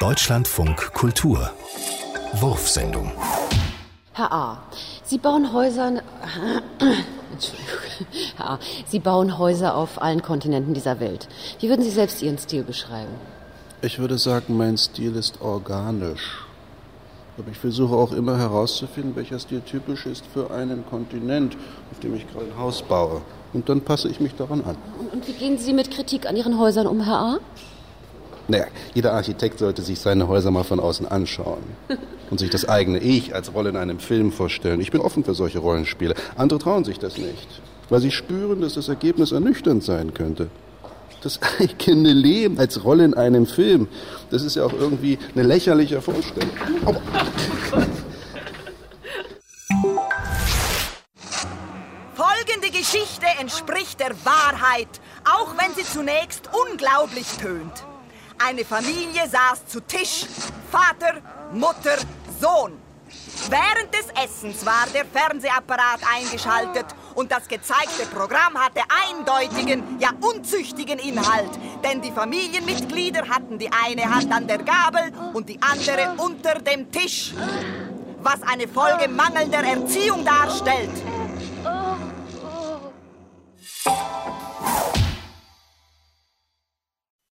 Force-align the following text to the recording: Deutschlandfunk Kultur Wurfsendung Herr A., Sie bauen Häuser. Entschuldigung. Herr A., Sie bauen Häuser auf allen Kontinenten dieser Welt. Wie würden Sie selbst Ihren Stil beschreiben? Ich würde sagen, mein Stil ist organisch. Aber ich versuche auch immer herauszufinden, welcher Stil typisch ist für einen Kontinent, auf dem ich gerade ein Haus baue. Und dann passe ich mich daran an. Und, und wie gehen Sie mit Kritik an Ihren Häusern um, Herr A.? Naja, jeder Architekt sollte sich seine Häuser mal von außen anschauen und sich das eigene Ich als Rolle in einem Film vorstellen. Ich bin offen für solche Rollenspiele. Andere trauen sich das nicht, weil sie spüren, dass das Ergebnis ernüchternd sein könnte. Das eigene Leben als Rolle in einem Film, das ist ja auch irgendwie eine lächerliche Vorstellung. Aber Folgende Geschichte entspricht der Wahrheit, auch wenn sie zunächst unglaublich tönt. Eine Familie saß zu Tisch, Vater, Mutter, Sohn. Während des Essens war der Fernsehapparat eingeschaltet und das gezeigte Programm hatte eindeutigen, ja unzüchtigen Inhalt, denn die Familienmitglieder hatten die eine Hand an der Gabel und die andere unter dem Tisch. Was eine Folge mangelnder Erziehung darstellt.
Deutschlandfunk 0.00 0.94
Kultur 0.94 1.50
Wurfsendung 2.32 3.12
Herr 4.14 4.32
A., 4.32 4.62
Sie 5.04 5.18
bauen 5.18 5.52
Häuser. 5.52 5.88
Entschuldigung. 7.32 8.06
Herr 8.38 8.50
A., 8.52 8.58
Sie 8.86 8.98
bauen 8.98 9.36
Häuser 9.36 9.76
auf 9.76 10.00
allen 10.00 10.22
Kontinenten 10.22 10.72
dieser 10.72 11.00
Welt. 11.00 11.28
Wie 11.58 11.68
würden 11.68 11.82
Sie 11.82 11.90
selbst 11.90 12.22
Ihren 12.22 12.38
Stil 12.38 12.62
beschreiben? 12.62 13.12
Ich 13.82 13.98
würde 13.98 14.16
sagen, 14.16 14.56
mein 14.56 14.78
Stil 14.78 15.16
ist 15.16 15.42
organisch. 15.42 16.46
Aber 17.36 17.50
ich 17.50 17.58
versuche 17.58 17.94
auch 17.94 18.12
immer 18.12 18.38
herauszufinden, 18.38 19.14
welcher 19.16 19.38
Stil 19.38 19.60
typisch 19.60 20.06
ist 20.06 20.24
für 20.32 20.50
einen 20.50 20.86
Kontinent, 20.88 21.58
auf 21.92 22.00
dem 22.00 22.16
ich 22.16 22.26
gerade 22.26 22.46
ein 22.46 22.56
Haus 22.56 22.80
baue. 22.80 23.20
Und 23.52 23.68
dann 23.68 23.82
passe 23.82 24.08
ich 24.08 24.18
mich 24.18 24.34
daran 24.34 24.64
an. 24.64 24.76
Und, 24.98 25.12
und 25.12 25.28
wie 25.28 25.34
gehen 25.34 25.58
Sie 25.58 25.74
mit 25.74 25.90
Kritik 25.90 26.26
an 26.26 26.36
Ihren 26.36 26.58
Häusern 26.58 26.86
um, 26.86 27.02
Herr 27.02 27.18
A.? 27.18 27.38
Naja, 28.50 28.66
jeder 28.94 29.12
Architekt 29.12 29.60
sollte 29.60 29.82
sich 29.82 30.00
seine 30.00 30.26
Häuser 30.26 30.50
mal 30.50 30.64
von 30.64 30.80
außen 30.80 31.06
anschauen 31.06 31.62
und 32.30 32.40
sich 32.40 32.50
das 32.50 32.68
eigene 32.68 32.98
Ich 32.98 33.32
als 33.32 33.54
Rolle 33.54 33.70
in 33.70 33.76
einem 33.76 34.00
Film 34.00 34.32
vorstellen. 34.32 34.80
Ich 34.80 34.90
bin 34.90 35.00
offen 35.00 35.22
für 35.22 35.34
solche 35.34 35.60
Rollenspiele. 35.60 36.16
Andere 36.36 36.58
trauen 36.58 36.84
sich 36.84 36.98
das 36.98 37.16
nicht, 37.16 37.46
weil 37.90 38.00
sie 38.00 38.10
spüren, 38.10 38.60
dass 38.60 38.74
das 38.74 38.88
Ergebnis 38.88 39.30
ernüchternd 39.30 39.84
sein 39.84 40.14
könnte. 40.14 40.48
Das 41.22 41.38
eigene 41.60 42.12
Leben 42.12 42.58
als 42.58 42.82
Rolle 42.82 43.04
in 43.04 43.14
einem 43.14 43.46
Film, 43.46 43.86
das 44.32 44.42
ist 44.42 44.56
ja 44.56 44.64
auch 44.64 44.72
irgendwie 44.72 45.16
eine 45.32 45.44
lächerliche 45.44 46.02
Vorstellung. 46.02 46.50
Aber 46.84 47.00
Folgende 52.14 52.76
Geschichte 52.76 53.26
entspricht 53.38 54.00
der 54.00 54.10
Wahrheit, 54.24 54.88
auch 55.24 55.54
wenn 55.56 55.72
sie 55.76 55.88
zunächst 55.88 56.50
unglaublich 56.68 57.28
tönt. 57.40 57.84
Eine 58.42 58.64
Familie 58.64 59.28
saß 59.28 59.66
zu 59.66 59.80
Tisch, 59.80 60.24
Vater, 60.70 61.20
Mutter, 61.52 61.98
Sohn. 62.40 62.72
Während 63.50 63.92
des 63.92 64.06
Essens 64.24 64.64
war 64.64 64.86
der 64.94 65.04
Fernsehapparat 65.04 66.00
eingeschaltet 66.10 66.86
und 67.16 67.30
das 67.30 67.46
gezeigte 67.46 68.06
Programm 68.06 68.56
hatte 68.56 68.80
eindeutigen, 68.88 69.98
ja 69.98 70.10
unzüchtigen 70.22 70.98
Inhalt, 70.98 71.50
denn 71.84 72.00
die 72.00 72.12
Familienmitglieder 72.12 73.28
hatten 73.28 73.58
die 73.58 73.70
eine 73.72 74.04
Hand 74.04 74.32
an 74.32 74.46
der 74.46 74.58
Gabel 74.58 75.12
und 75.34 75.48
die 75.50 75.60
andere 75.60 76.14
unter 76.16 76.54
dem 76.60 76.90
Tisch. 76.90 77.34
Was 78.22 78.42
eine 78.42 78.68
Folge 78.68 79.08
mangelnder 79.08 79.64
Erziehung 79.64 80.24
darstellt. 80.24 80.90